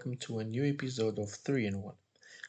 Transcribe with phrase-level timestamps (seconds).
[0.00, 1.94] and welcome to a new episode of 3 in 1.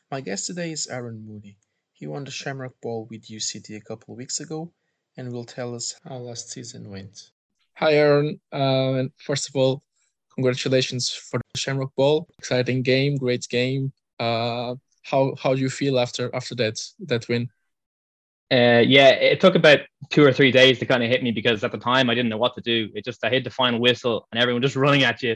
[0.10, 1.58] My guest today is Arun Mooney.
[1.92, 4.72] He won the Shamrock Bowl with UCD a couple of weeks ago
[5.18, 7.32] and will tell us how last season went.
[7.76, 8.40] Hi, Arun.
[8.54, 9.84] Uh, and first of all,
[10.34, 12.30] congratulations for the Shamrock Bowl.
[12.40, 13.92] Exciting game, great game.
[14.20, 17.50] Uh, how how do you feel after after that that win?
[18.50, 21.64] Uh, yeah, it took about two or three days to kind of hit me because
[21.64, 22.90] at the time I didn't know what to do.
[22.94, 25.36] It just I hit the final whistle and everyone just running at you,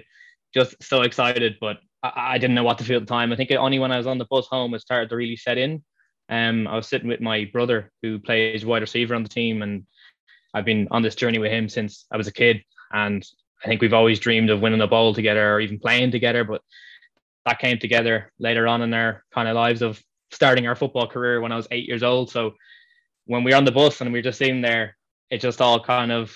[0.53, 1.58] just so excited.
[1.59, 3.32] But I, I didn't know what to feel at the time.
[3.32, 5.58] I think only when I was on the bus home it started to really set
[5.58, 5.84] in.
[6.30, 9.86] Um, I was sitting with my brother who plays wide receiver on the team, and
[10.54, 12.64] I've been on this journey with him since I was a kid.
[12.91, 13.26] And
[13.64, 16.44] I think we've always dreamed of winning a bowl together or even playing together.
[16.44, 16.62] But
[17.45, 21.42] that came together later on in our kind of lives of starting our football career
[21.42, 22.31] when I was eight years old.
[22.31, 22.53] So
[23.25, 24.97] when we were on the bus and we were just sitting there,
[25.30, 26.36] it just all kind of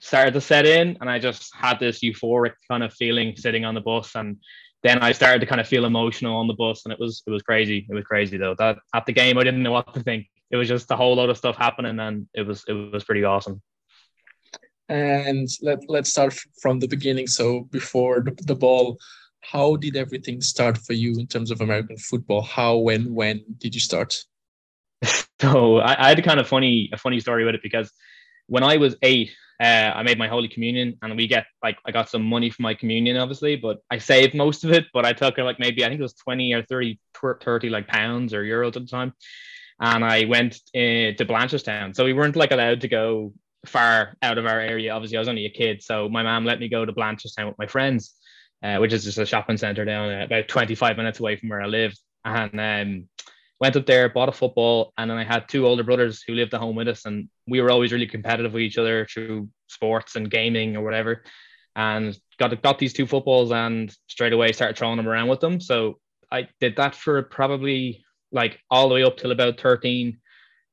[0.00, 0.98] started to set in.
[1.00, 4.14] And I just had this euphoric kind of feeling sitting on the bus.
[4.14, 4.38] And
[4.82, 6.84] then I started to kind of feel emotional on the bus.
[6.84, 7.86] And it was it was crazy.
[7.88, 8.54] It was crazy though.
[8.58, 10.26] That at the game I didn't know what to think.
[10.50, 13.24] It was just a whole lot of stuff happening and it was it was pretty
[13.24, 13.62] awesome.
[14.88, 17.26] And let let's start from the beginning.
[17.26, 18.98] So before the, the ball,
[19.50, 22.42] how did everything start for you in terms of American football?
[22.42, 24.24] How, when, when did you start?
[25.38, 27.92] So I, I, had a kind of funny a funny story with it because
[28.46, 31.90] when I was eight, uh, I made my Holy Communion, and we get like I
[31.90, 34.86] got some money for my communion, obviously, but I saved most of it.
[34.92, 38.34] But I took like maybe I think it was twenty or 30, 30 like pounds
[38.34, 39.14] or euros at the time,
[39.80, 41.96] and I went uh, to Blanchardstown.
[41.96, 43.32] So we weren't like allowed to go
[43.64, 44.92] far out of our area.
[44.92, 47.58] Obviously, I was only a kid, so my mom let me go to Blanchardstown with
[47.58, 48.14] my friends,
[48.62, 51.48] uh, which is just a shopping center down uh, about twenty five minutes away from
[51.48, 53.08] where I lived, and um,
[53.60, 56.54] went up there, bought a football, and then I had two older brothers who lived
[56.54, 60.16] at home with us, and we were always really competitive with each other through sports
[60.16, 61.22] and gaming or whatever.
[61.74, 65.60] And got got these two footballs, and straight away started throwing them around with them.
[65.60, 65.98] So
[66.30, 70.18] I did that for probably like all the way up till about thirteen,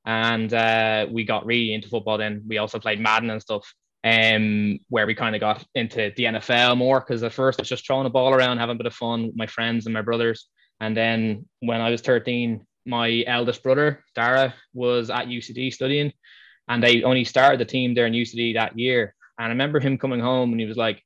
[0.05, 2.17] and uh, we got really into football.
[2.17, 3.73] Then we also played Madden and stuff.
[4.05, 7.87] Um, where we kind of got into the NFL more because at first it's just
[7.87, 10.49] throwing a ball around, having a bit of fun with my friends and my brothers.
[10.81, 16.11] And then when I was 13, my eldest brother, Dara, was at UCD studying,
[16.67, 19.15] and they only started the team there in UCD that year.
[19.37, 21.03] And I remember him coming home and he was like,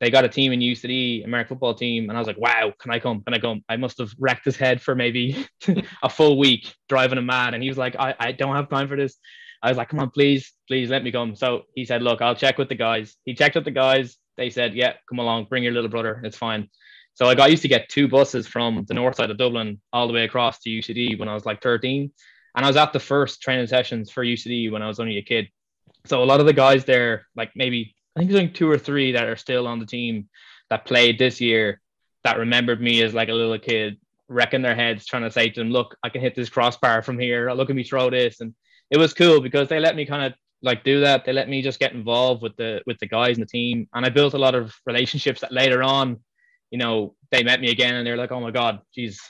[0.00, 2.08] they got a team in UCD, American football team.
[2.08, 3.22] And I was like, wow, can I come?
[3.22, 3.62] Can I come?
[3.68, 5.46] I must have wrecked his head for maybe
[6.02, 7.54] a full week driving him mad.
[7.54, 9.16] And he was like, I, I don't have time for this.
[9.62, 11.34] I was like, come on, please, please let me come.
[11.34, 13.16] So he said, look, I'll check with the guys.
[13.24, 14.16] He checked with the guys.
[14.36, 16.20] They said, yeah, come along, bring your little brother.
[16.24, 16.68] It's fine.
[17.14, 20.12] So I used to get two buses from the north side of Dublin all the
[20.12, 22.12] way across to UCD when I was like 13.
[22.56, 25.22] And I was at the first training sessions for UCD when I was only a
[25.22, 25.48] kid.
[26.06, 28.78] So a lot of the guys there, like maybe I think there's only two or
[28.78, 30.28] three that are still on the team
[30.70, 31.80] that played this year
[32.24, 35.60] that remembered me as like a little kid, wrecking their heads, trying to say to
[35.60, 37.50] them, look, I can hit this crossbar from here.
[37.52, 38.40] Look at me throw this.
[38.40, 38.54] And
[38.90, 41.24] it was cool because they let me kind of like do that.
[41.24, 43.88] They let me just get involved with the with the guys in the team.
[43.94, 46.20] And I built a lot of relationships that later on
[46.70, 49.20] you know, they met me again and they're like, oh my God, geez,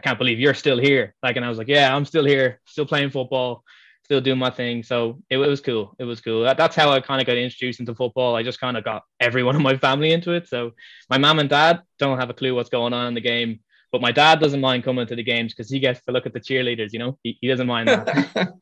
[0.00, 1.14] I can't believe you're still here.
[1.22, 3.64] Like, and I was like, yeah, I'm still here, still playing football,
[4.02, 4.82] still doing my thing.
[4.82, 5.94] So it, it was cool.
[5.98, 6.42] It was cool.
[6.44, 8.34] That, that's how I kind of got introduced into football.
[8.34, 10.48] I just kind of got everyone in my family into it.
[10.48, 10.72] So
[11.10, 13.60] my mom and dad don't have a clue what's going on in the game.
[13.92, 16.32] But my dad doesn't mind coming to the games because he gets to look at
[16.32, 18.54] the cheerleaders, you know, he, he doesn't mind that.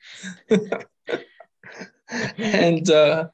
[2.36, 3.28] and uh,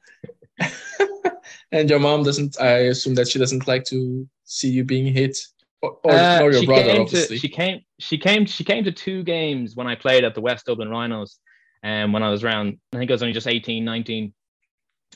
[1.71, 5.37] and your mom doesn't i assume that she doesn't like to see you being hit
[5.85, 8.91] or, or, uh, or your brother obviously to, she came she came she came to
[8.91, 11.39] two games when i played at the west dublin rhinos
[11.83, 14.33] and um, when i was around i think i was only just 18 19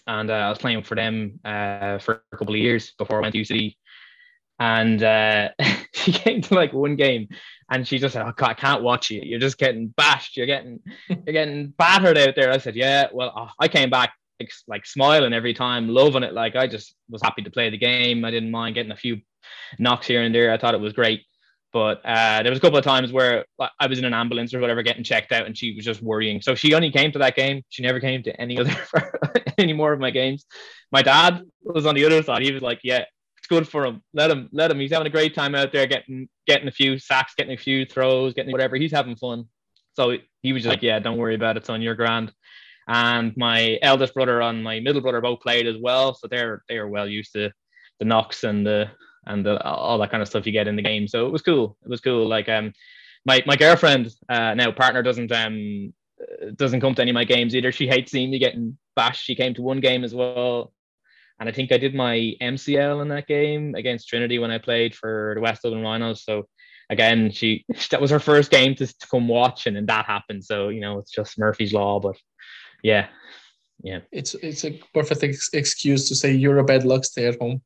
[0.07, 3.21] and uh, i was playing for them uh, for a couple of years before i
[3.21, 3.75] went to ucd
[4.59, 5.49] and uh,
[5.93, 7.27] she came to like one game
[7.71, 9.21] and she just said oh, God, i can't watch you.
[9.23, 10.35] You're just getting bashed.
[10.35, 12.51] You're getting you're getting battered out there.
[12.51, 16.33] I said yeah well uh, i came back like, like smiling every time, loving it.
[16.33, 18.23] Like I just was happy to play the game.
[18.25, 19.17] I didn't mind getting a few
[19.77, 20.51] knocks here and there.
[20.51, 21.23] I thought it was great.
[21.71, 23.45] But uh, there was a couple of times where
[23.79, 26.41] I was in an ambulance or whatever, getting checked out, and she was just worrying.
[26.41, 27.61] So she only came to that game.
[27.69, 28.75] She never came to any other
[29.57, 30.45] any more of my games.
[30.91, 32.41] My dad was on the other side.
[32.41, 33.03] He was like, "Yeah,
[33.37, 34.01] it's good for him.
[34.13, 34.79] Let him, let him.
[34.79, 37.85] He's having a great time out there, getting getting a few sacks, getting a few
[37.85, 38.75] throws, getting whatever.
[38.75, 39.45] He's having fun."
[39.93, 41.83] So he was just like, "Yeah, don't worry about it, son.
[41.83, 42.33] You're grand."
[42.89, 46.77] and my eldest brother and my middle brother both played as well, so they're they
[46.77, 47.51] are well used to
[47.99, 48.89] the knocks and the
[49.29, 51.07] and the, all that kind of stuff you get in the game.
[51.07, 51.77] So it was cool.
[51.83, 52.27] It was cool.
[52.27, 52.73] Like um,
[53.25, 55.93] my my girlfriend uh, now partner doesn't um
[56.55, 57.71] doesn't come to any of my games either.
[57.71, 59.23] She hates seeing me getting bashed.
[59.23, 60.73] She came to one game as well,
[61.39, 64.95] and I think I did my MCL in that game against Trinity when I played
[64.95, 66.25] for the West Dublin Rhinos.
[66.25, 66.47] So
[66.89, 70.43] again, she that was her first game to, to come watch, and then that happened.
[70.43, 71.99] So you know, it's just Murphy's law.
[71.99, 72.17] But
[72.83, 73.07] yeah,
[73.83, 77.05] yeah, it's it's a perfect ex- excuse to say you're a bad luck.
[77.05, 77.61] Stay at home.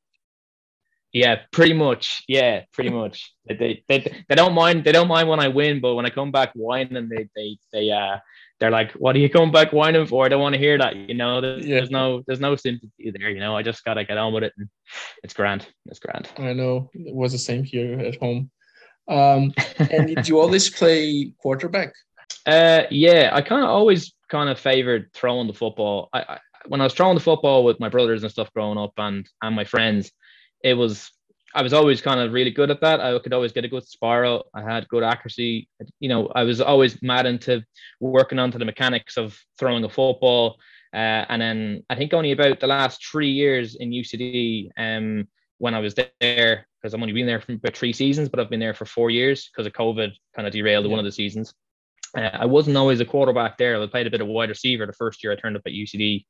[1.14, 2.24] Yeah, pretty much.
[2.28, 3.32] Yeah, pretty much.
[3.48, 6.32] They, they, they don't mind they don't mind when I win, but when I come
[6.32, 8.18] back whining, they they they uh
[8.60, 10.96] they're like, "What are you coming back whining for?" I don't want to hear that.
[10.96, 11.76] You know, there's, yeah.
[11.76, 13.30] there's no there's no sympathy there.
[13.30, 14.68] You know, I just gotta get on with it, and
[15.24, 15.68] it's grand.
[15.86, 16.30] It's grand.
[16.38, 18.50] I know it was the same here at home.
[19.08, 21.94] Um, and did you always play quarterback?
[22.46, 26.10] Uh, yeah, I kind of always kind of favored throwing the football.
[26.12, 28.92] I, I when I was throwing the football with my brothers and stuff growing up
[28.98, 30.12] and and my friends,
[30.64, 31.12] it was
[31.56, 33.00] I was always kind of really good at that.
[33.00, 34.46] I could always get a good spiral.
[34.56, 35.70] I had good accuracy.
[36.00, 37.64] You know, I was always mad into
[38.00, 40.58] working onto the mechanics of throwing a football.
[40.94, 45.28] Uh, and then I think only about the last three years in UCD, um,
[45.60, 48.50] when I was there, because I've only been there for about three seasons, but I've
[48.50, 50.92] been there for four years because of COVID kind of derailed yeah.
[50.92, 51.54] one of the seasons.
[52.18, 53.82] Uh, I wasn't always a quarterback there.
[53.82, 56.26] I played a bit of wide receiver the first year I turned up at UCD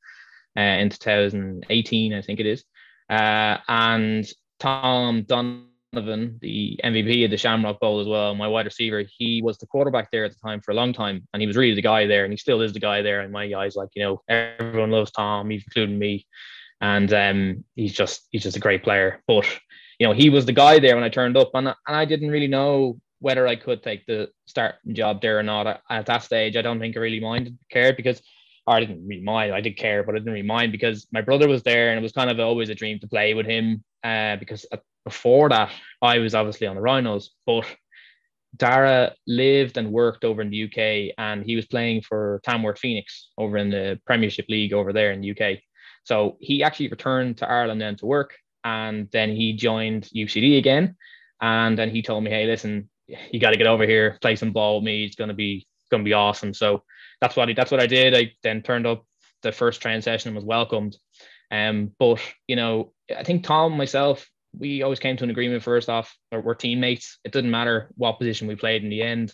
[0.58, 2.64] uh, in 2018, I think it is.
[3.10, 4.26] Uh, and
[4.60, 9.58] Tom Donovan, the MVP of the Shamrock Bowl as well, my wide receiver, he was
[9.58, 11.28] the quarterback there at the time for a long time.
[11.34, 12.24] And he was really the guy there.
[12.24, 13.76] And he still is the guy there in my eyes.
[13.76, 16.26] Like, you know, everyone loves Tom, including me.
[16.82, 19.22] And um, he's just he's just a great player.
[19.28, 19.46] But,
[20.00, 21.52] you know, he was the guy there when I turned up.
[21.54, 25.44] And, and I didn't really know whether I could take the starting job there or
[25.44, 25.82] not.
[25.90, 28.22] At that stage, I don't think I really minded, cared because
[28.65, 29.54] or I didn't mind.
[29.54, 32.12] I did care, but I didn't mind because my brother was there, and it was
[32.12, 33.83] kind of always a dream to play with him.
[34.04, 34.65] Uh, because
[35.06, 35.71] before that,
[36.01, 37.65] I was obviously on the Rhinos, but
[38.56, 43.30] Dara lived and worked over in the UK, and he was playing for Tamworth Phoenix
[43.38, 45.60] over in the Premiership League over there in the UK.
[46.04, 50.95] So he actually returned to Ireland then to work, and then he joined UCD again.
[51.42, 54.51] And then he told me, "Hey, listen, you got to get over here, play some
[54.51, 55.04] ball with me.
[55.04, 56.83] It's gonna be gonna be awesome." So
[57.21, 58.15] that's what I, that's what I did.
[58.15, 59.06] I then turned up
[59.42, 60.98] the first train session and was welcomed.
[61.51, 64.27] Um, but you know, I think Tom myself,
[64.57, 66.15] we always came to an agreement first off.
[66.31, 67.19] We're, teammates.
[67.24, 69.33] It didn't matter what position we played in the end.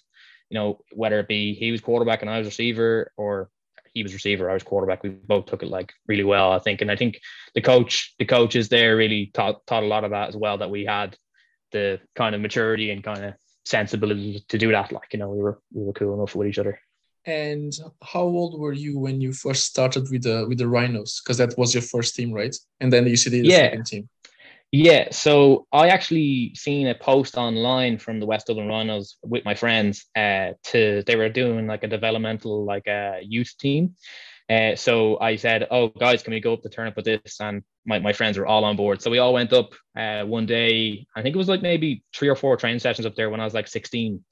[0.49, 3.49] You know, whether it be he was quarterback and I was receiver, or
[3.93, 5.03] he was receiver, I was quarterback.
[5.03, 6.81] We both took it like really well, I think.
[6.81, 7.19] And I think
[7.53, 10.57] the coach, the coaches there really taught taught a lot of that as well.
[10.57, 11.15] That we had
[11.71, 13.33] the kind of maturity and kind of
[13.65, 14.91] sensibility to do that.
[14.91, 16.79] Like you know, we were we were cool enough with each other.
[17.29, 17.71] And
[18.01, 21.21] how old were you when you first started with the with the Rhinos?
[21.21, 22.55] Because that was your first team, right?
[22.79, 23.57] And then you see the yeah.
[23.57, 24.09] second team.
[24.71, 29.55] Yeah, so I actually seen a post online from the West Dublin Rhinos with my
[29.55, 30.05] friends.
[30.15, 33.95] Uh, to they were doing like a developmental like a uh, youth team.
[34.49, 37.39] Uh, so I said, "Oh, guys, can we go up to turn up with this?"
[37.39, 39.01] And my, my friends were all on board.
[39.01, 41.05] So we all went up uh, one day.
[41.15, 43.45] I think it was like maybe three or four training sessions up there when I
[43.45, 44.23] was like 16.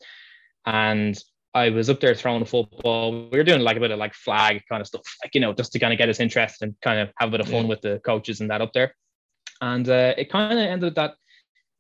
[0.65, 1.17] And
[1.57, 3.30] I was up there throwing a football.
[3.31, 5.54] We were doing like a bit of like flag kind of stuff, like you know,
[5.54, 7.63] just to kind of get us interested and kind of have a bit of fun
[7.63, 7.69] yeah.
[7.69, 8.94] with the coaches and that up there.
[9.59, 11.13] And uh, it kind of ended up that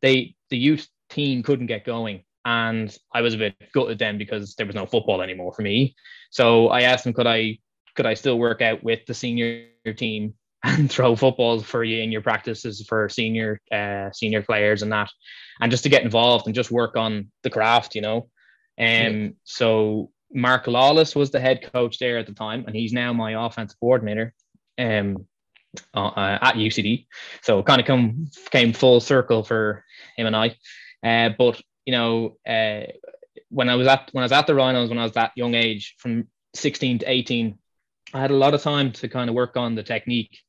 [0.01, 4.55] they the youth team couldn't get going, and I was a bit gutted then because
[4.55, 5.95] there was no football anymore for me.
[6.31, 7.59] So I asked them, could I
[7.95, 12.11] could I still work out with the senior team and throw footballs for you in
[12.11, 15.11] your practices for senior uh, senior players and that,
[15.61, 18.27] and just to get involved and just work on the craft, you know.
[18.79, 19.29] Um, yeah.
[19.43, 23.45] So Mark Lawless was the head coach there at the time, and he's now my
[23.45, 24.33] offensive coordinator
[24.77, 25.25] um,
[25.93, 27.07] uh, uh at UCD.
[27.41, 29.83] So kind of come came full circle for
[30.15, 30.55] him and I.
[31.03, 32.83] Uh, but you know, uh,
[33.49, 35.55] when I was at when I was at the Rhinos when I was that young
[35.55, 37.57] age, from 16 to 18,
[38.13, 40.39] I had a lot of time to kind of work on the technique.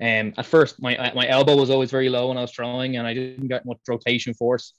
[0.00, 3.06] Um, at first, my my elbow was always very low when I was throwing, and
[3.06, 4.74] I didn't get much rotation force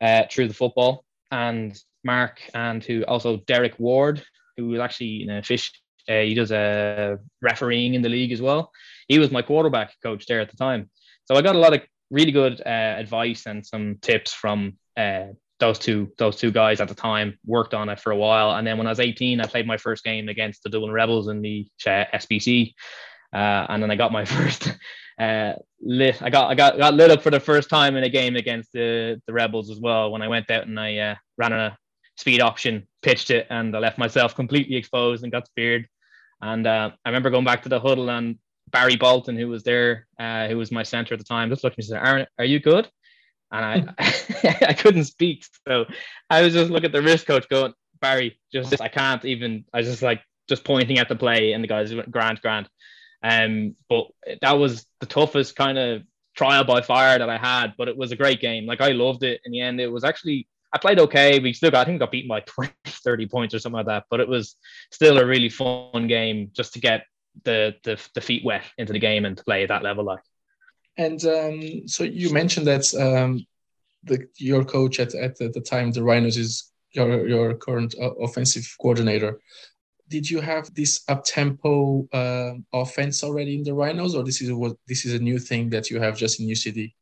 [0.00, 1.04] uh, through the football.
[1.30, 1.78] And
[2.08, 4.22] Mark and who also Derek Ward,
[4.56, 5.70] who was actually in a fish.
[6.08, 8.62] Uh, he does a uh, refereeing in the league as well.
[9.08, 10.90] He was my quarterback coach there at the time,
[11.26, 15.26] so I got a lot of really good uh, advice and some tips from uh,
[15.60, 17.38] those two those two guys at the time.
[17.44, 19.76] Worked on it for a while, and then when I was 18, I played my
[19.76, 22.72] first game against the Dublin Rebels in the uh, SBC,
[23.34, 24.72] uh, and then I got my first
[25.18, 26.22] uh, lit.
[26.22, 28.72] I got I got got lit up for the first time in a game against
[28.72, 31.76] the the Rebels as well when I went out and I uh, ran a
[32.18, 35.88] speed option, pitched it, and I left myself completely exposed and got speared.
[36.42, 38.38] And uh, I remember going back to the huddle and
[38.70, 41.74] Barry Bolton, who was there, uh, who was my center at the time, just looked
[41.74, 42.90] at me and said, Arun, are you good?
[43.52, 43.94] And I,
[44.68, 45.44] I couldn't speak.
[45.66, 45.86] So
[46.28, 49.78] I was just looking at the wrist coach going, Barry, just, I can't even, I
[49.78, 52.68] was just like, just pointing at the play and the guys went, grand, grand.
[53.22, 54.06] Um, but
[54.42, 56.02] that was the toughest kind of
[56.36, 57.74] trial by fire that I had.
[57.78, 58.66] But it was a great game.
[58.66, 59.40] Like I loved it.
[59.44, 61.38] In the end, it was actually I played okay.
[61.38, 63.86] We still got I think we got beaten by 20, 30 points or something like
[63.86, 64.04] that.
[64.10, 64.56] But it was
[64.90, 67.04] still a really fun game just to get
[67.44, 70.04] the the, the feet wet into the game and to play at that level.
[70.04, 70.20] Like.
[70.96, 73.46] And um, so you mentioned that um,
[74.04, 79.40] the your coach at, at the, time, the Rhinos, is your your current offensive coordinator.
[80.08, 84.52] Did you have this up tempo uh, offense already in the Rhinos, or this is
[84.52, 86.94] what this is a new thing that you have just in UCD?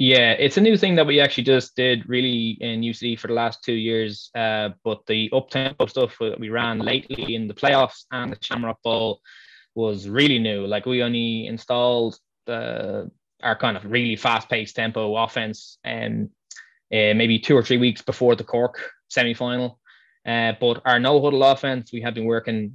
[0.00, 3.34] Yeah, it's a new thing that we actually just did really in UCD for the
[3.34, 4.30] last two years.
[4.34, 8.38] Uh, but the up tempo stuff that we ran lately in the playoffs and the
[8.40, 9.20] Shamrock Bowl
[9.74, 10.66] was really new.
[10.66, 13.10] Like we only installed the
[13.42, 16.30] our kind of really fast paced tempo offense and
[16.90, 19.78] uh, maybe two or three weeks before the Cork semi final.
[20.24, 22.72] Uh, but our no huddle offense, we have been working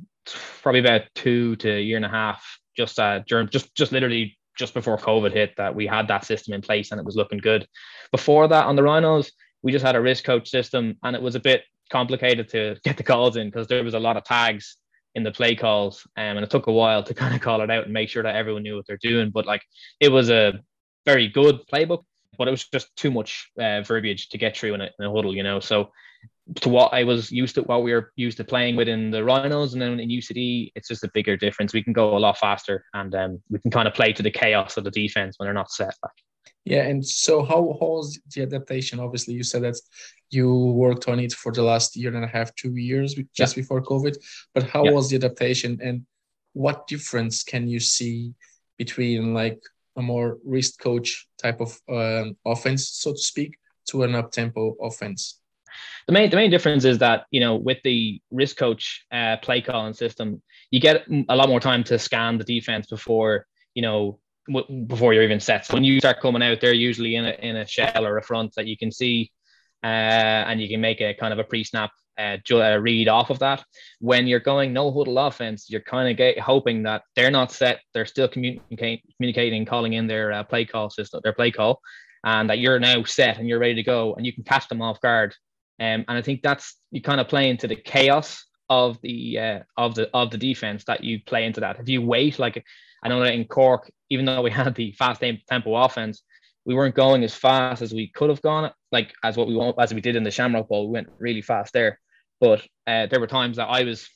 [0.62, 4.38] probably about two to a year and a half just uh, during just just literally
[4.56, 7.40] just before COVID hit that we had that system in place and it was looking
[7.40, 7.68] good.
[8.12, 9.32] Before that, on the Rhinos,
[9.62, 12.98] we just had a wrist coach system and it was a bit complicated to get
[12.98, 14.78] the calls in because there was a lot of tags
[15.16, 17.72] in the play calls, um, and it took a while to kind of call it
[17.72, 19.32] out and make sure that everyone knew what they're doing.
[19.32, 19.64] But like
[20.00, 20.60] it was a
[21.06, 22.04] very good playbook,
[22.38, 25.12] but it was just too much uh, verbiage to get through in a, in a,
[25.12, 25.60] huddle, you know.
[25.60, 25.92] So
[26.62, 29.24] to what I was used to, what we were used to playing with in the
[29.24, 31.74] Rhinos, and then in UCD, it's just a bigger difference.
[31.74, 34.32] We can go a lot faster, and um, we can kind of play to the
[34.32, 35.96] chaos of the defense when they're not set.
[36.04, 36.12] Like.
[36.64, 39.00] Yeah, and so how, how was the adaptation?
[39.00, 39.80] Obviously, you said that
[40.30, 43.62] you worked on it for the last year and a half, two years, just yeah.
[43.62, 44.16] before COVID.
[44.54, 44.92] But how yeah.
[44.92, 46.06] was the adaptation, and
[46.54, 48.34] what difference can you see
[48.78, 49.62] between like
[49.96, 53.58] a more wrist coach type of um, offense, so to speak,
[53.90, 55.40] to an up tempo offense?
[56.08, 59.62] The main the main difference is that you know with the wrist coach uh, play
[59.62, 60.42] calling system,
[60.72, 64.20] you get a lot more time to scan the defense before you know
[64.88, 65.66] before you're even set.
[65.66, 68.24] So when you start coming out, they're usually in a in a shell or a
[68.24, 69.32] front that you can see,
[69.84, 69.88] uh,
[70.48, 73.64] and you can make a kind of a pre-snap uh, uh read off of that.
[74.00, 77.82] When you're going no huddle offense, you're kind of get, hoping that they're not set.
[77.94, 81.82] They're still communicating, communicating, calling in their uh, play call system, their play call,
[82.24, 84.82] and that you're now set and you're ready to go, and you can catch them
[84.82, 85.36] off guard.
[85.80, 89.60] Um, and I think that's you kind of play into the chaos of the uh,
[89.78, 91.80] of the of the defense that you play into that.
[91.80, 92.64] If you wait like
[93.04, 96.24] I know that in Cork, even though we had the fast tempo offense,
[96.66, 99.76] we weren't going as fast as we could have gone, like as what we want,
[99.80, 100.88] as we did in the Shamrock Bowl.
[100.88, 102.00] We went really fast there,
[102.40, 104.10] but uh, there were times that I was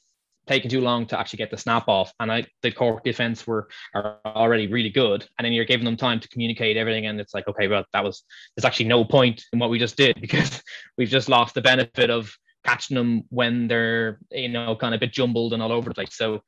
[0.48, 3.69] taking too long to actually get the snap off, and I the Cork defense were
[3.93, 7.34] are already really good, and then you're giving them time to communicate everything, and it's
[7.34, 8.24] like, okay, well, that was
[8.55, 10.62] there's actually no point in what we just did because
[10.98, 12.31] we've just lost the benefit of
[12.65, 15.96] catching them when they're you know kind of a bit jumbled and all over the
[15.96, 16.15] place.
[16.15, 16.41] So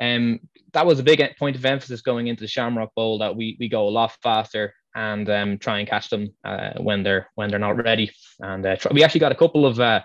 [0.00, 0.40] um,
[0.72, 3.68] that was a big point of emphasis going into the Shamrock Bowl that we we
[3.68, 7.58] go a lot faster and um, try and catch them uh, when they're when they're
[7.58, 8.10] not ready.
[8.40, 10.00] And uh, we actually got a couple of uh,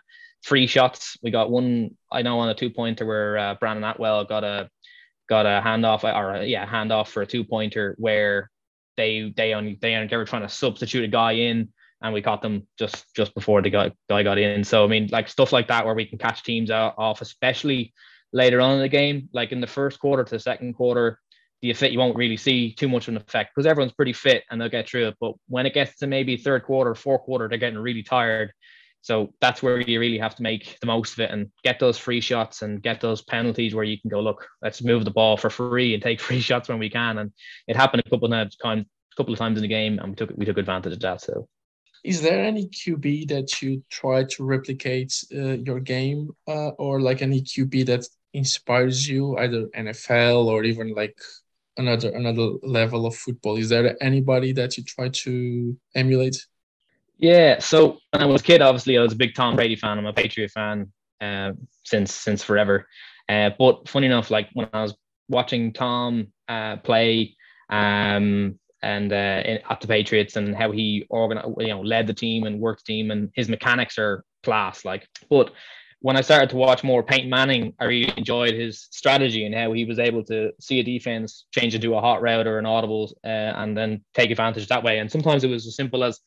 [0.48, 1.18] free shots.
[1.22, 4.70] We got one I know on a two pointer where uh, Brandon Atwell got a
[5.28, 8.50] got a handoff or a, yeah handoff for a two pointer where
[8.96, 11.68] they they only they, they were trying to substitute a guy in
[12.02, 14.64] and we caught them just just before the guy, guy got in.
[14.64, 17.94] So I mean like stuff like that where we can catch teams out, off, especially
[18.32, 19.28] later on in the game.
[19.34, 21.20] Like in the first quarter to the second quarter,
[21.62, 24.44] the effect you won't really see too much of an effect because everyone's pretty fit
[24.50, 25.16] and they'll get through it.
[25.20, 28.54] But when it gets to maybe third quarter, fourth quarter, they're getting really tired.
[29.08, 31.98] So that's where you really have to make the most of it and get those
[31.98, 35.38] free shots and get those penalties where you can go, look, let's move the ball
[35.38, 37.20] for free and take free shots when we can.
[37.20, 37.32] And
[37.70, 38.58] it happened a couple of times,
[39.16, 41.22] couple of times in the game, and we took we took advantage of that.
[41.22, 41.48] So
[42.04, 47.22] is there any QB that you try to replicate uh, your game, uh, or like
[47.22, 51.18] any QB that inspires you, either NFL or even like
[51.78, 53.56] another another level of football?
[53.56, 56.46] Is there anybody that you try to emulate?
[57.18, 59.98] Yeah, so when I was a kid, obviously I was a big Tom Brady fan.
[59.98, 61.52] I'm a Patriot fan uh,
[61.84, 62.88] since since forever.
[63.28, 64.96] Uh, but funny enough, like when I was
[65.28, 67.36] watching Tom uh, play,
[67.70, 72.44] um, and uh, at the Patriots and how he organized, you know, led the team
[72.44, 74.86] and worked team and his mechanics are class.
[74.86, 75.52] Like, but
[76.00, 79.74] when I started to watch more Peyton Manning, I really enjoyed his strategy and how
[79.74, 83.18] he was able to see a defense change into a hot route or an audible
[83.24, 85.00] uh, and then take advantage that way.
[85.00, 86.20] And sometimes it was as simple as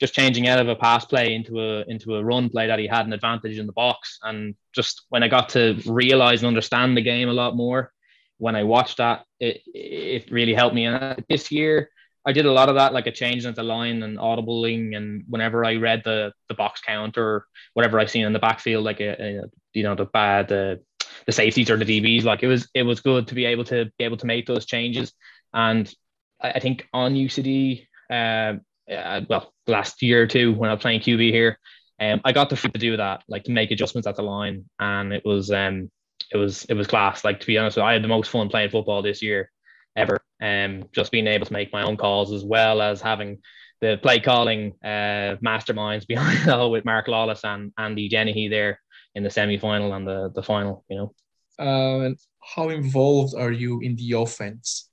[0.00, 2.86] just changing out of a pass play into a into a run play that he
[2.86, 4.18] had an advantage in the box.
[4.22, 7.92] And just when I got to realize and understand the game a lot more,
[8.38, 10.86] when I watched that, it it really helped me.
[10.86, 11.90] And this year,
[12.24, 15.24] I did a lot of that, like a change at the line and audibling, and
[15.28, 19.00] whenever I read the the box count or whatever I've seen in the backfield, like
[19.00, 20.80] a, a you know the bad the
[21.26, 22.24] the safeties or the DBs.
[22.24, 24.66] Like it was it was good to be able to be able to make those
[24.66, 25.12] changes.
[25.52, 25.92] And
[26.40, 28.54] I, I think on UCD, uh,
[28.90, 31.58] uh, well, last year or two when I was playing QB here,
[32.00, 35.12] um, I got the to do that, like to make adjustments at the line, and
[35.12, 35.90] it was um,
[36.32, 37.24] it was it was class.
[37.24, 39.50] Like to be honest, I had the most fun playing football this year
[39.96, 40.18] ever.
[40.40, 43.38] Um, just being able to make my own calls as well as having
[43.80, 48.80] the play calling uh, masterminds behind it all with Mark Lawless and Andy Dennehy there
[49.14, 50.84] in the semi final and the the final.
[50.88, 51.14] You know.
[51.58, 52.18] Uh, and
[52.54, 54.88] how involved are you in the offense?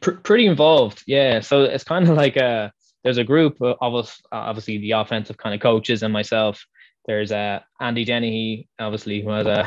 [0.00, 1.38] Pr- pretty involved, yeah.
[1.38, 2.72] So it's kind of like a
[3.04, 6.64] there's a group of us, obviously the offensive kind of coaches and myself.
[7.06, 9.64] There's uh, Andy Dennehy, obviously, who has a,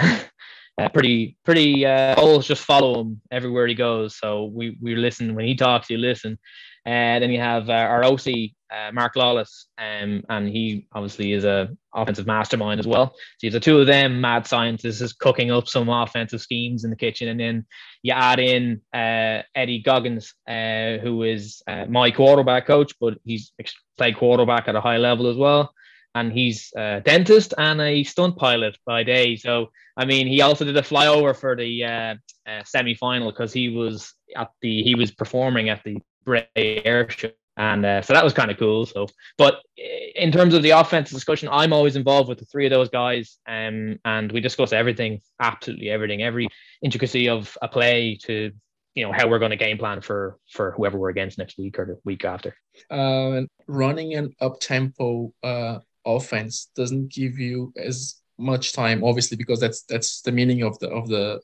[0.77, 4.17] a pretty pretty uh, always just follow him everywhere he goes.
[4.17, 6.37] So we we listen when he talks, you listen.
[6.85, 11.43] And then you have uh, our OC, uh, Mark Lawless, um, and he obviously is
[11.43, 13.13] a offensive mastermind as well.
[13.39, 16.95] So the two of them, mad scientists, is cooking up some offensive schemes in the
[16.95, 17.65] kitchen, and then
[18.01, 23.51] you add in uh, Eddie Goggins, uh, who is uh, my quarterback coach, but he's
[23.97, 25.73] played quarterback at a high level as well.
[26.13, 29.37] And he's a dentist and a stunt pilot by day.
[29.37, 33.53] So, I mean, he also did a flyover for the uh, uh, semi final because
[33.53, 37.37] he was at the he was performing at the Bray Airship.
[37.61, 38.87] And uh, so that was kind of cool.
[38.87, 39.05] So,
[39.37, 42.89] but in terms of the offensive discussion, I'm always involved with the three of those
[42.89, 46.47] guys, um, and we discuss everything, absolutely everything, every
[46.81, 48.51] intricacy of a play to
[48.95, 51.77] you know how we're going to game plan for for whoever we're against next week
[51.77, 52.55] or the week after.
[52.89, 59.59] Uh, running an up tempo uh, offense doesn't give you as much time, obviously, because
[59.59, 61.39] that's that's the meaning of the of the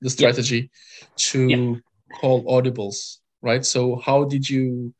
[0.00, 0.70] the strategy
[1.16, 1.78] to
[2.22, 3.64] call audibles right?
[3.64, 4.94] So how did you,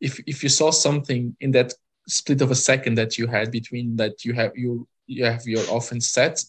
[0.00, 1.72] if if you saw something in that
[2.08, 5.64] split of a second that you had between that you have you you have your
[5.70, 6.42] offense set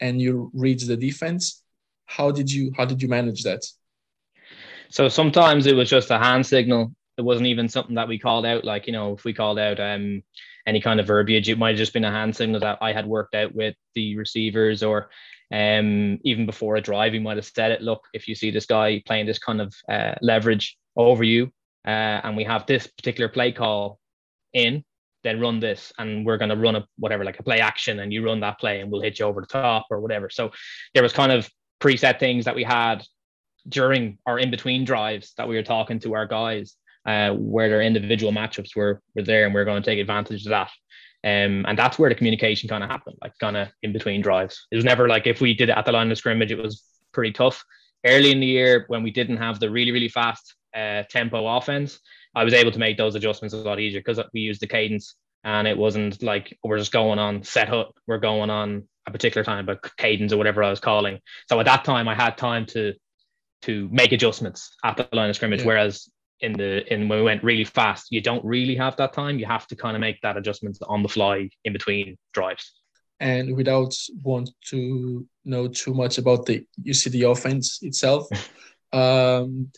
[0.00, 1.62] and you read the defense,
[2.06, 3.64] how did you how did you manage that?
[4.90, 6.94] So sometimes it was just a hand signal.
[7.16, 8.64] It wasn't even something that we called out.
[8.64, 10.22] Like you know, if we called out um,
[10.66, 13.06] any kind of verbiage, it might have just been a hand signal that I had
[13.06, 15.08] worked out with the receivers, or
[15.52, 17.82] um, even before a drive, he might have said it.
[17.82, 21.52] Look, if you see this guy playing this kind of uh, leverage over you,
[21.86, 23.98] uh, and we have this particular play call
[24.52, 24.84] in,
[25.24, 28.12] then run this, and we're going to run a whatever, like a play action, and
[28.12, 30.30] you run that play, and we'll hit you over the top or whatever.
[30.30, 30.50] So
[30.94, 31.48] there was kind of
[31.80, 33.04] preset things that we had
[33.68, 37.82] during our in between drives that we were talking to our guys, uh, where their
[37.82, 40.70] individual matchups were were there, and we are going to take advantage of that.
[41.24, 44.66] Um, and that's where the communication kind of happened, like kind of in between drives.
[44.72, 46.82] It was never like if we did it at the line of scrimmage, it was
[47.12, 47.64] pretty tough.
[48.04, 52.00] Early in the year, when we didn't have the really, really fast uh, tempo offense,
[52.34, 55.14] I was able to make those adjustments a lot easier because we used the cadence
[55.44, 59.44] and it wasn't like we're just going on set up, we're going on a particular
[59.44, 61.18] time, but cadence or whatever I was calling.
[61.48, 62.94] So at that time, I had time to
[63.62, 65.60] to make adjustments at the line of scrimmage.
[65.60, 65.66] Yeah.
[65.66, 66.08] Whereas
[66.40, 69.38] in the in when we went really fast, you don't really have that time.
[69.38, 72.72] You have to kind of make that adjustment on the fly in between drives.
[73.20, 78.26] And without want to know too much about the UCD offense itself,
[78.92, 79.70] um,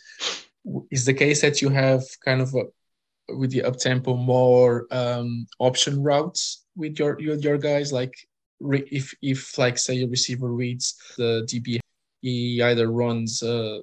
[0.91, 5.47] is the case that you have kind of a, with the up tempo more um,
[5.59, 8.15] option routes with your, your your guys like
[8.61, 11.79] if if like say a receiver reads the DB
[12.21, 13.79] he either runs uh,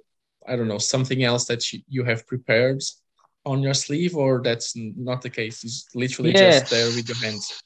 [0.48, 2.82] I don't know, something else that you, you have prepared
[3.46, 5.64] on your sleeve, or that's not the case?
[5.64, 6.62] It's literally yes.
[6.62, 7.62] just there with your hands.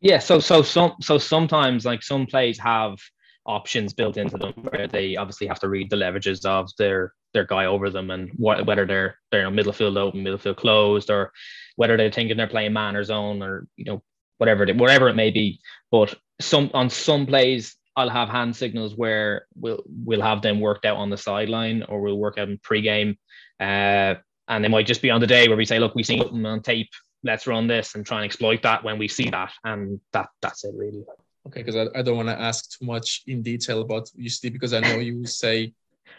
[0.00, 0.18] Yeah.
[0.18, 2.98] So so some so sometimes like some plays have
[3.46, 7.44] options built into them where they obviously have to read the leverages of their their
[7.46, 10.56] guy over them and what, whether they're they're you know, middle field open, middle field
[10.56, 11.32] closed, or
[11.76, 14.02] whether they're thinking they're playing man or zone or you know
[14.38, 15.60] whatever whatever it may be.
[15.90, 20.84] But some on some plays I'll have hand signals where we'll we'll have them worked
[20.84, 23.16] out on the sideline or we'll work out in pregame.
[23.58, 24.16] Uh,
[24.48, 26.46] and it might just be on the day where we say, look, we've seen something
[26.46, 26.90] on tape,
[27.24, 29.50] let's run this and try and exploit that when we see that.
[29.64, 31.04] And that that's it really.
[31.46, 34.74] Okay, because I, I don't want to ask too much in detail about UCD because
[34.74, 35.72] I know you say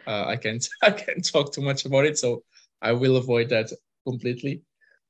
[0.08, 2.44] uh, I can't I can't talk too much about it, so
[2.82, 3.72] I will avoid that
[4.08, 4.62] completely.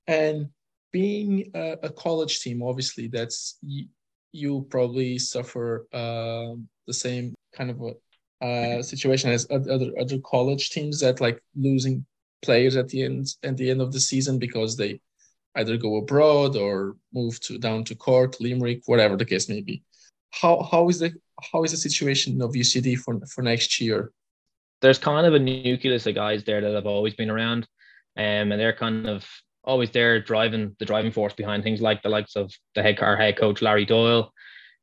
[0.08, 0.50] And
[0.92, 3.60] being a, a college team, obviously, that's
[4.32, 6.54] you probably suffer uh,
[6.86, 7.94] the same kind of a
[8.46, 12.06] uh, situation as other other college teams that like losing
[12.44, 15.00] players at the end at the end of the season because they
[15.56, 19.84] either go abroad or move to down to Cork, Limerick, whatever the case may be.
[20.32, 21.14] How how is the
[21.52, 24.12] how is the situation of UCD for for next year?
[24.82, 27.68] There's kind of a nucleus of guys there that have always been around,
[28.18, 29.28] um, and they're kind of
[29.64, 33.18] always there driving the driving force behind things like the likes of the head our
[33.18, 34.32] head coach Larry Doyle,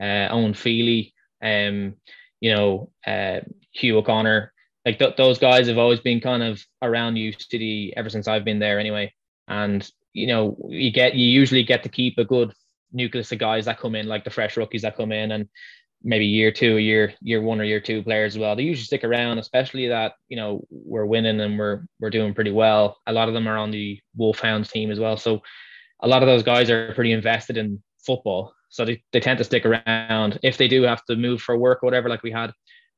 [0.00, 1.94] uh, Owen Feely, um,
[2.40, 3.40] you know, uh,
[3.72, 4.52] Hugh O'Connor.
[4.84, 8.58] Like th- those guys have always been kind of around UCD ever since I've been
[8.58, 9.14] there anyway.
[9.48, 12.52] And you know, you get you usually get to keep a good
[12.92, 15.48] nucleus of guys that come in, like the fresh rookies that come in, and
[16.04, 18.54] maybe year two, year year one or year two players as well.
[18.54, 22.52] They usually stick around, especially that you know we're winning and we're we're doing pretty
[22.52, 22.98] well.
[23.06, 25.40] A lot of them are on the Wolfhounds team as well, so
[26.00, 28.52] a lot of those guys are pretty invested in football.
[28.68, 30.38] So they, they tend to stick around.
[30.42, 32.52] If they do have to move for work or whatever, like we had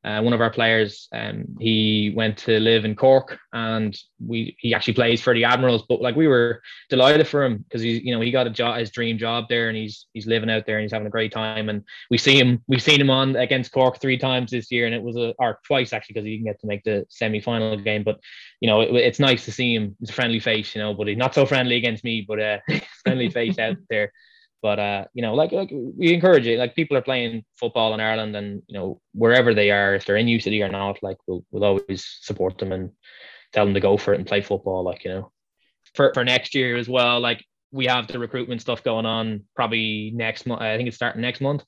[0.06, 4.72] uh, one of our players, um, he went to live in Cork, and we he
[4.72, 5.82] actually plays for the Admirals.
[5.88, 8.78] But like we were delighted for him because he's you know he got a job,
[8.78, 11.32] his dream job there, and he's he's living out there and he's having a great
[11.32, 11.68] time.
[11.68, 14.94] And we see him, we've seen him on against Cork three times this year, and
[14.94, 17.76] it was a or twice actually because he didn't get to make the semi final
[17.76, 18.04] game.
[18.04, 18.20] But
[18.60, 19.96] you know it, it's nice to see him.
[19.98, 22.58] He's a friendly face, you know, but he's not so friendly against me, but uh,
[23.02, 24.12] friendly face out there.
[24.66, 26.58] But uh, you know, like like we encourage it.
[26.58, 30.16] Like people are playing football in Ireland, and you know wherever they are, if they're
[30.16, 32.90] in UCD or not, like we'll we'll always support them and
[33.52, 34.82] tell them to go for it and play football.
[34.82, 35.30] Like you know,
[35.94, 37.20] for for next year as well.
[37.20, 40.62] Like we have the recruitment stuff going on probably next month.
[40.62, 41.62] I think it's starting next month.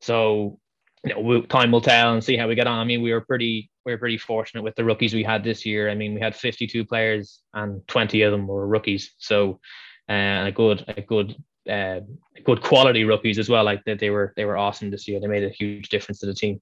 [0.00, 0.58] So
[1.04, 2.78] you know, we'll, time will tell and see how we get on.
[2.78, 5.66] I mean, we were pretty we were pretty fortunate with the rookies we had this
[5.66, 5.90] year.
[5.90, 9.12] I mean, we had 52 players and 20 of them were rookies.
[9.18, 9.60] So
[10.08, 11.36] uh, a good a good
[11.68, 12.00] uh,
[12.44, 13.64] good quality rookies as well.
[13.64, 15.20] Like that, they were they were awesome this year.
[15.20, 16.60] They made a huge difference to the team,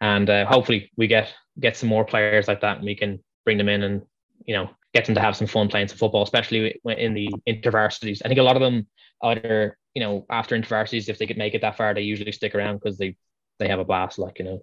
[0.00, 3.58] and uh, hopefully we get get some more players like that, and we can bring
[3.58, 4.02] them in and
[4.44, 8.22] you know get them to have some fun playing some football, especially in the intervarsities.
[8.24, 8.86] I think a lot of them
[9.22, 12.54] either you know after intervarsities, if they could make it that far, they usually stick
[12.54, 13.16] around because they
[13.58, 14.18] they have a blast.
[14.18, 14.62] Like you know.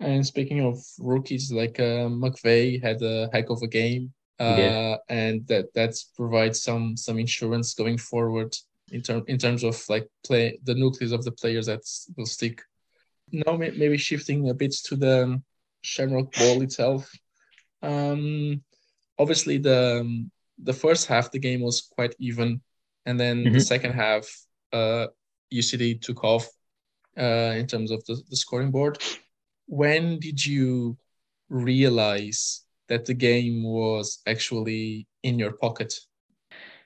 [0.00, 5.46] And speaking of rookies, like uh, McVeigh had a heck of a game, uh, and
[5.46, 8.54] that that's provides some some insurance going forward
[8.90, 11.80] in term in terms of like play the nucleus of the players that
[12.16, 12.62] will stick.
[13.32, 15.42] Now maybe shifting a bit to the
[15.82, 17.10] Shamrock Bowl itself.
[17.82, 18.62] Um,
[19.18, 20.30] obviously the um,
[20.62, 22.60] the first half the game was quite even,
[23.06, 23.54] and then mm-hmm.
[23.54, 24.26] the second half,
[24.72, 25.06] uh,
[25.52, 26.48] UCD took off
[27.18, 29.02] uh, in terms of the, the scoring board.
[29.66, 30.96] When did you
[31.48, 35.94] realize that the game was actually in your pocket?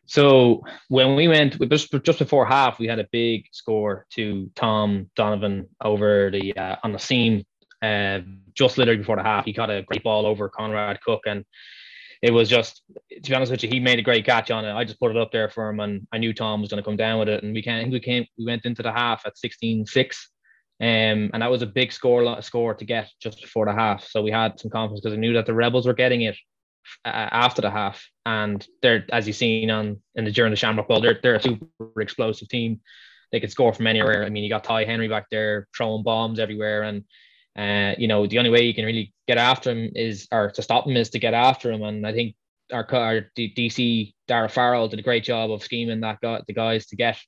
[0.09, 5.11] So when we went just just before half, we had a big score to Tom
[5.15, 7.45] Donovan over the uh, on the seam,
[7.83, 8.21] uh,
[8.55, 9.45] just literally before the half.
[9.45, 11.45] He got a great ball over Conrad Cook, and
[12.23, 14.73] it was just to be honest with you, he made a great catch on it.
[14.73, 16.89] I just put it up there for him, and I knew Tom was going to
[16.89, 17.45] come down with it.
[17.45, 20.17] And we can we came we went into the half at 16-6.
[20.81, 24.07] Um, and that was a big score score to get just before the half.
[24.07, 26.37] So we had some confidence because I knew that the Rebels were getting it
[27.05, 30.89] uh, after the half, and they're as you've seen on in the during the Shamrock
[30.89, 32.81] Bowl, they're they're a super explosive team.
[33.33, 34.25] They could score from anywhere.
[34.25, 37.05] I mean, you got Ty Henry back there throwing bombs everywhere, and
[37.59, 40.63] uh, you know the only way you can really get after him is or to
[40.63, 41.83] stop him is to get after him.
[41.83, 42.35] And I think
[42.73, 46.87] our, our DC Dara Farrell did a great job of scheming that guy, the guys
[46.87, 47.19] to get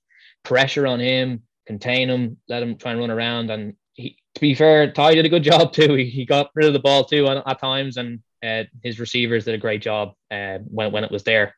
[0.43, 3.51] pressure on him, contain him, let him try and run around.
[3.51, 5.95] And he, to be fair, Ty did a good job too.
[5.95, 9.45] He, he got rid of the ball too at, at times, and uh, his receivers
[9.45, 11.55] did a great job uh, when when it was there.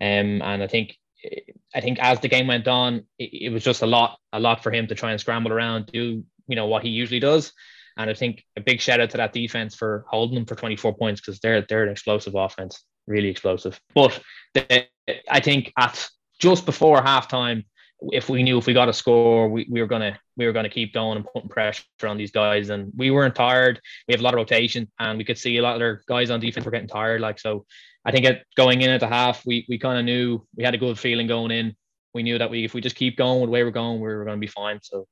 [0.00, 0.96] Um, and I think
[1.74, 4.62] I think as the game went on, it, it, was just a lot a lot
[4.62, 7.52] for him to try and scramble around, do you know what he usually does.
[7.96, 10.96] And I think a big shout out to that defense for holding them for 24
[10.96, 13.80] points because they're they're an explosive offense, really explosive.
[13.94, 14.20] But
[14.54, 14.86] the,
[15.30, 17.64] I think at just before halftime,
[18.00, 20.68] if we knew if we got a score, we, we were gonna we were gonna
[20.68, 22.70] keep going and putting pressure on these guys.
[22.70, 23.80] And we weren't tired.
[24.06, 26.30] We have a lot of rotation, and we could see a lot of their guys
[26.30, 27.20] on defense were getting tired.
[27.20, 27.64] Like so,
[28.04, 30.74] I think at going in at the half, we we kind of knew we had
[30.74, 31.74] a good feeling going in.
[32.14, 34.08] We knew that we if we just keep going with the way we're going, we
[34.08, 34.80] were going to be fine.
[34.82, 35.06] So.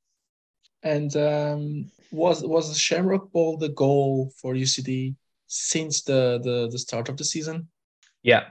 [0.82, 5.14] And um, was was the Shamrock Bowl the goal for UCD
[5.46, 7.68] since the the, the start of the season?
[8.22, 8.44] Yeah.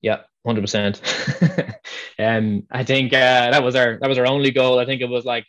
[0.00, 1.00] Yeah, hundred percent.
[2.18, 4.78] Um, I think uh, that was our that was our only goal.
[4.78, 5.46] I think it was like,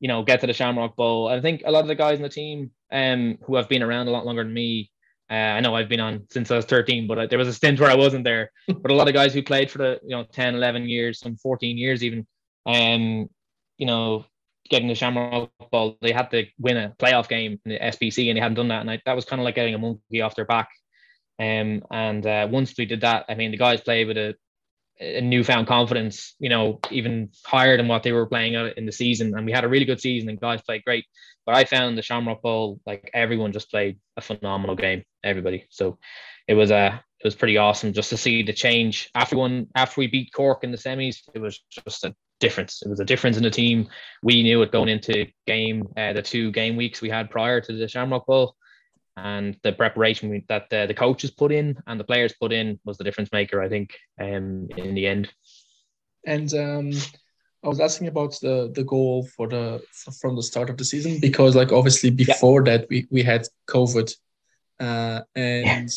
[0.00, 1.28] you know, get to the Shamrock Bowl.
[1.28, 4.08] I think a lot of the guys in the team um, who have been around
[4.08, 4.90] a lot longer than me.
[5.30, 7.80] Uh, I know I've been on since I was 13, but there was a stint
[7.80, 8.50] where I wasn't there.
[8.68, 11.36] but a lot of guys who played for the you know 10, 11 years, some
[11.36, 12.26] 14 years even,
[12.66, 13.28] um,
[13.78, 14.24] you know,
[14.68, 18.36] getting the Shamrock Bowl, they had to win a playoff game in the SBC, and
[18.36, 18.80] they hadn't done that.
[18.80, 20.68] And I, that was kind of like getting a monkey off their back.
[21.38, 24.34] Um, and uh, once we did that, I mean, the guys played with a
[25.02, 29.36] a newfound confidence, you know, even higher than what they were playing in the season.
[29.36, 31.04] And we had a really good season and guys played great.
[31.44, 35.66] But I found the Shamrock Bowl, like everyone just played a phenomenal game, everybody.
[35.70, 35.98] So
[36.46, 39.68] it was a uh, it was pretty awesome just to see the change after one
[39.76, 41.18] after we beat Cork in the semis.
[41.34, 42.82] It was just a difference.
[42.82, 43.88] It was a difference in the team.
[44.24, 47.72] We knew it going into game uh, the two game weeks we had prior to
[47.72, 48.56] the Shamrock Bowl.
[49.16, 52.96] And the preparation that the, the coaches put in and the players put in was
[52.96, 55.32] the difference maker, I think, um, in the end.
[56.26, 56.92] And um,
[57.64, 59.82] I was asking about the the goal for the
[60.20, 62.78] from the start of the season because, like, obviously before yeah.
[62.78, 64.14] that we we had COVID,
[64.80, 65.90] uh, and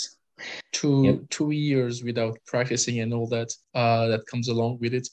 [0.72, 1.20] two yep.
[1.30, 5.08] two years without practicing and all that uh, that comes along with it.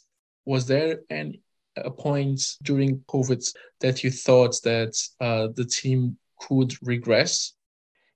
[0.44, 1.40] Was there any
[1.76, 7.54] a point during COVID that you thought that uh, the team could regress?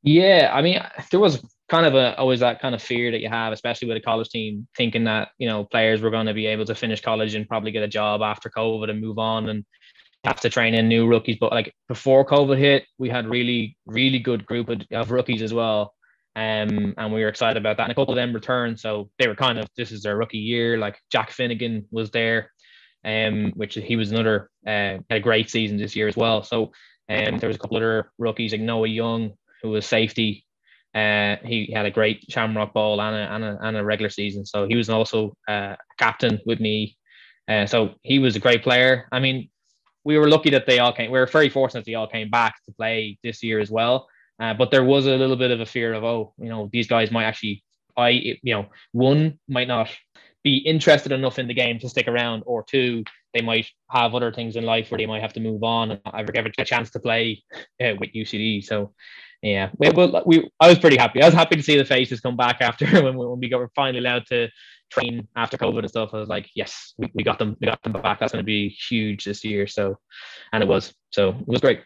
[0.07, 3.29] Yeah, I mean, there was kind of a always that kind of fear that you
[3.29, 6.47] have, especially with a college team, thinking that you know players were going to be
[6.47, 9.64] able to finish college and probably get a job after COVID and move on and
[10.25, 11.38] have to train in new rookies.
[11.40, 15.53] But like before COVID hit, we had really really good group of, of rookies as
[15.53, 15.92] well.
[16.37, 17.85] Um, and we were excited about that.
[17.85, 20.38] And a couple of them returned, so they were kind of this is their rookie
[20.38, 20.79] year.
[20.79, 22.53] Like Jack Finnegan was there,
[23.05, 26.45] um, which he was another uh, had a great season this year as well.
[26.45, 26.71] So
[27.09, 30.45] um, there was a couple other rookies like Noah Young, who was safety.
[30.95, 34.47] Uh, he had a great Shamrock Bowl and a, and a, and a regular season.
[34.47, 36.97] So he was also uh, captain with me.
[37.49, 39.07] Uh, so he was a great player.
[39.12, 39.51] I mean,
[40.05, 41.11] we were lucky that they all came.
[41.11, 44.09] We were very fortunate they all came back to play this year as well.
[44.38, 46.87] Uh, but there was a little bit of a fear of, oh, you know, these
[46.87, 47.62] guys might actually,
[47.97, 49.88] I, you know, one might not
[50.45, 53.03] be interested enough in the game to stick around, or two,
[53.35, 56.01] they might have other things in life where they might have to move on and
[56.14, 57.42] ever get a chance to play
[57.83, 58.64] uh, with UCD.
[58.64, 58.95] So,
[59.46, 59.90] yeah, we,
[60.26, 61.22] we, I was pretty happy.
[61.22, 63.70] I was happy to see the faces come back after when, when we got were
[63.76, 64.48] finally allowed to
[64.90, 66.11] train after COVID and stuff.
[66.12, 68.18] I was like, yes, we, we got them, we got them back.
[68.18, 69.68] That's going to be huge this year.
[69.68, 69.98] So,
[70.52, 70.92] and it was.
[71.11, 71.82] So it was great.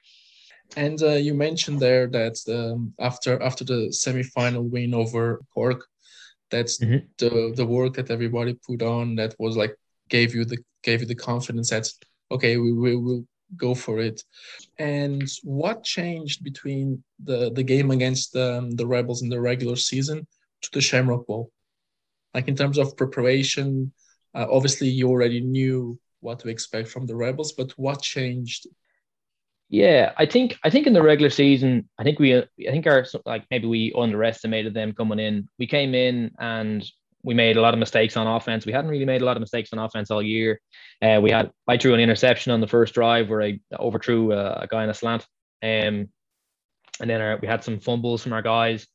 [0.76, 5.84] And uh, you mentioned there that um, after after the semi-final win over Cork,
[6.50, 7.04] that's mm-hmm.
[7.18, 9.16] the the work that everybody put on.
[9.16, 9.76] That was like
[10.08, 11.88] gave you the gave you the confidence that
[12.30, 14.22] okay, we, we will go for it.
[14.78, 20.26] And what changed between the the game against the, the Rebels in the regular season
[20.62, 21.50] to the Shamrock Bowl?
[22.34, 23.92] Like in terms of preparation,
[24.34, 28.66] uh, obviously you already knew what to expect from the Rebels, but what changed
[29.72, 33.06] yeah, I think I think in the regular season, I think we I think our
[33.24, 35.48] like maybe we underestimated them coming in.
[35.60, 36.84] We came in and
[37.22, 38.66] we made a lot of mistakes on offense.
[38.66, 40.60] We hadn't really made a lot of mistakes on offense all year.
[41.02, 44.60] Uh, we had I threw an interception on the first drive where I overthrew a,
[44.62, 45.26] a guy in a slant,
[45.62, 46.08] um,
[47.00, 48.86] and then our, we had some fumbles from our guys,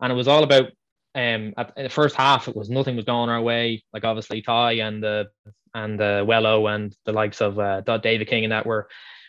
[0.00, 0.66] and it was all about
[1.16, 3.82] um at in the first half it was nothing was going our way.
[3.92, 5.28] Like obviously Ty and the
[5.74, 8.88] and the Wello and the likes of uh, David King and that were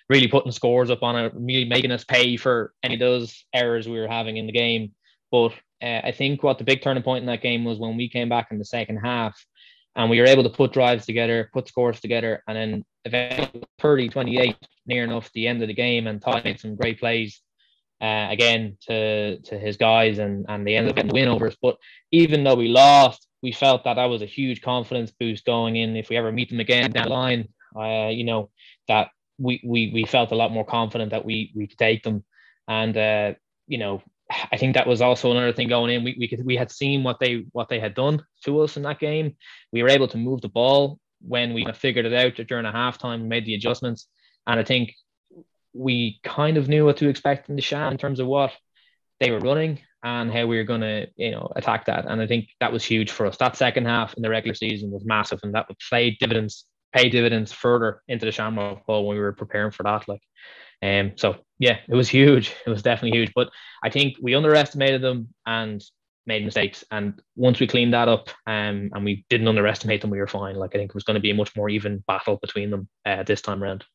[0.10, 3.88] really putting scores up on it, really making us pay for any of those errors
[3.88, 4.91] we were having in the game.
[5.32, 5.54] But
[5.86, 8.28] uh, I think what the big turning point in that game was when we came
[8.28, 9.38] back in the second half
[9.95, 14.10] and we were able to put drives together, put scores together, and then eventually 30
[14.10, 14.56] 28
[14.88, 16.08] near enough the end of the game.
[16.08, 17.39] And Todd made some great plays
[18.02, 21.48] uh, again to to his guys, and, and they ended up getting the win over
[21.48, 21.56] us.
[21.62, 21.78] But
[22.12, 25.95] even though we lost, we felt that that was a huge confidence boost going in
[25.95, 27.48] if we ever meet them again down the line.
[27.76, 28.50] Uh, you know,
[28.88, 32.24] that we we we felt a lot more confident that we we could take them,
[32.67, 33.34] and uh,
[33.67, 36.04] you know I think that was also another thing going in.
[36.04, 38.84] We we could we had seen what they what they had done to us in
[38.84, 39.36] that game.
[39.72, 43.28] We were able to move the ball when we figured it out during a halftime,
[43.28, 44.08] made the adjustments,
[44.48, 44.94] and I think
[45.74, 48.54] we kind of knew what to expect in the shot in terms of what
[49.20, 52.06] they were running and how we were going to you know attack that.
[52.08, 53.38] And I think that was huge for us.
[53.38, 57.52] That second half in the regular season was massive, and that played dividends pay dividends
[57.52, 60.08] further into the Shamrock Bowl when we were preparing for that.
[60.08, 60.22] Like,
[60.82, 62.54] um, so yeah, it was huge.
[62.65, 63.32] It was definitely huge.
[63.36, 63.50] But
[63.84, 65.84] I think we underestimated them and
[66.26, 66.84] made mistakes.
[66.91, 70.56] And once we cleaned that up, um, and we didn't underestimate them, we were fine.
[70.56, 72.88] Like I think it was going to be a much more even battle between them
[73.06, 73.86] uh, this time around.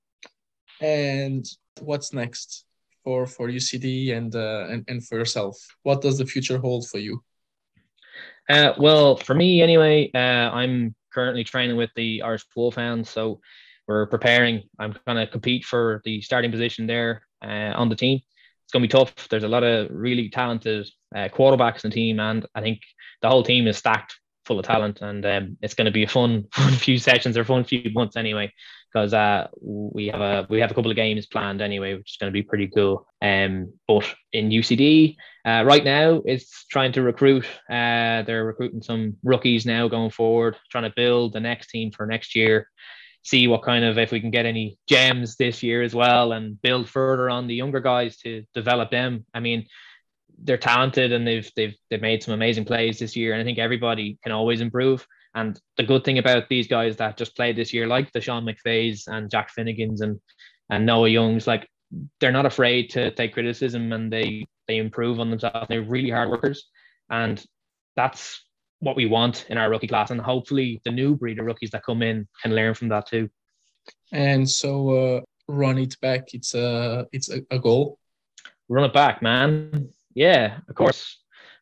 [0.80, 1.44] And
[1.80, 2.64] what's next
[3.04, 5.56] for for UCD and uh, and and for yourself?
[5.82, 7.22] What does the future hold for you?
[8.48, 13.10] Uh, well, for me anyway, uh, I'm currently training with the Irish Wolfhounds.
[13.10, 13.40] So
[13.86, 14.62] we're preparing.
[14.78, 18.20] I'm going to compete for the starting position there uh, on the team.
[18.64, 19.28] It's going to be tough.
[19.28, 22.80] There's a lot of really talented uh, quarterbacks in the team, and I think
[23.20, 25.00] the whole team is stacked full of talent.
[25.00, 28.16] And um, it's going to be a fun, fun few sessions or fun few months
[28.16, 28.52] anyway,
[28.92, 32.16] because uh, we have a we have a couple of games planned anyway, which is
[32.20, 33.06] going to be pretty cool.
[33.22, 37.44] Um, but in UCD, uh, right now, it's trying to recruit.
[37.68, 42.06] Uh, they're recruiting some rookies now going forward, trying to build the next team for
[42.06, 42.68] next year.
[43.22, 46.60] See what kind of if we can get any gems this year as well, and
[46.60, 49.26] build further on the younger guys to develop them.
[49.34, 49.66] I mean,
[50.42, 53.58] they're talented and they've they've they've made some amazing plays this year, and I think
[53.58, 55.06] everybody can always improve.
[55.34, 58.44] And the good thing about these guys that just played this year, like the Sean
[58.44, 60.18] McVeighs and Jack Finnegans and
[60.70, 61.68] and Noah Youngs, like
[62.20, 65.66] they're not afraid to take criticism and they they improve on themselves.
[65.68, 66.68] They're really hard workers,
[67.10, 67.42] and
[67.96, 68.44] that's
[68.80, 70.10] what we want in our rookie class.
[70.10, 73.30] And hopefully, the new breed of rookies that come in can learn from that too.
[74.12, 76.34] And so, uh, run it back.
[76.34, 77.98] It's a it's a, a goal.
[78.68, 79.90] Run it back, man.
[80.14, 81.18] Yeah, of course.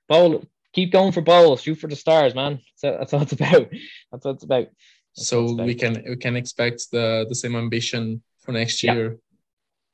[0.09, 0.45] Bowl.
[0.75, 1.63] Keep going for bowls.
[1.63, 2.61] Shoot for the stars, man.
[2.77, 3.69] So that's what it's about.
[4.13, 4.69] That's what it's about.
[5.17, 9.19] That's so we can we can expect the the same ambition for next year.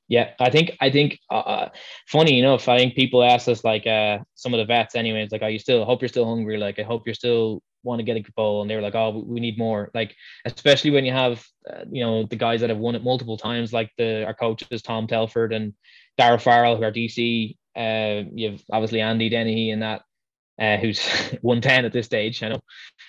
[0.08, 1.68] Yeah, I think I think uh, uh,
[2.06, 5.42] funny enough, I think people ask us like uh some of the vets anyways, like,
[5.42, 6.58] are you still hope you're still hungry?
[6.58, 9.24] Like, I hope you're still want to get a bowl, and they were like, oh,
[9.26, 9.90] we need more.
[9.94, 10.14] Like,
[10.44, 13.72] especially when you have uh, you know the guys that have won it multiple times,
[13.72, 15.72] like the our coaches Tom Telford and
[16.18, 17.56] Dara Farrell, who are DC.
[17.74, 20.02] Uh, you have obviously Andy Dennehy and that.
[20.56, 21.04] Uh, who's
[21.40, 22.40] 110 at this stage.
[22.40, 22.60] I know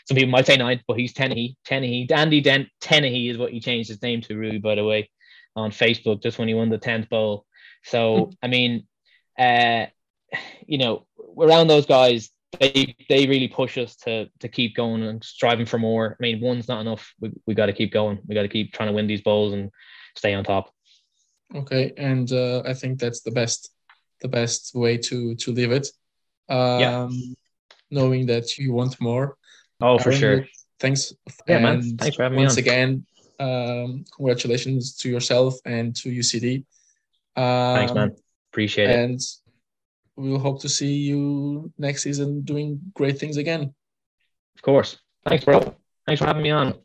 [0.07, 1.55] some people might say nine, but he's Tennehy.
[1.63, 2.07] Tennehy.
[2.09, 5.11] Andy Den- Tennehy is what he changed his name to, Ruby, by the way
[5.55, 7.45] on Facebook just when he won the 10th bowl.
[7.83, 8.31] So, hmm.
[8.43, 8.87] I mean,
[9.37, 9.85] uh,
[10.65, 11.05] you know,
[11.37, 15.77] around those guys, they they really push us to to keep going and striving for
[15.77, 16.15] more.
[16.19, 17.13] I mean, one's not enough.
[17.19, 18.19] We, we got to keep going.
[18.27, 19.71] We got to keep trying to win these bowls and
[20.15, 20.71] stay on top.
[21.53, 23.71] Okay, and uh, I think that's the best
[24.21, 25.87] the best way to to live it.
[26.49, 27.09] Um, yeah.
[27.91, 29.37] Knowing that you want more.
[29.81, 30.47] Oh, for sure.
[30.79, 31.13] Thanks.
[31.47, 31.97] Yeah, man.
[31.97, 32.61] Thanks for having once me.
[32.61, 33.05] Once again,
[33.39, 36.65] um, congratulations to yourself and to UCD.
[37.35, 38.15] Um, Thanks, man.
[38.51, 39.25] Appreciate and it.
[40.17, 43.73] And we'll hope to see you next season doing great things again.
[44.55, 44.97] Of course.
[45.27, 45.75] Thanks, bro.
[46.05, 46.75] Thanks for having me on.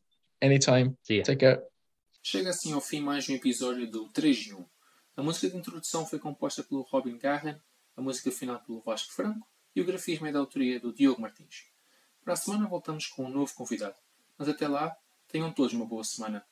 [0.42, 0.96] Anytime.
[1.02, 1.22] See you.
[1.22, 1.62] Take care.
[2.22, 4.64] Chega assim ao fim mais um episódio do 3 de 1.
[5.16, 7.56] A música de introdução foi composta pelo Robin Garren,
[7.96, 11.66] a música final pelo Vasco Franco e o grafismo é da autoria do Diogo Martins.
[12.22, 13.96] Para a semana voltamos com um novo convidado.
[14.36, 14.94] Mas até lá,
[15.30, 16.44] Tenham todos uma boa semana.